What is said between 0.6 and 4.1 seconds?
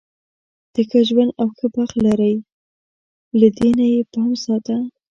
ته ښه ژوند او ښه بخت لری، له دې نه یې